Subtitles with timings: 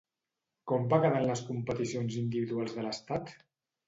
[0.69, 3.31] Com va quedar en les competicions individuals de l'estat?